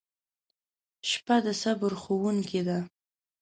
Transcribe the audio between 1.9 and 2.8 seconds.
ښوونکې ده.